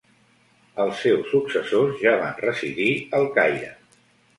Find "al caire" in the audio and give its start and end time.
3.21-3.75